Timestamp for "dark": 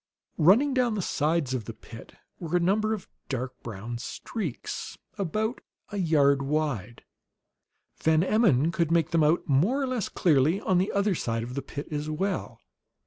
3.29-3.61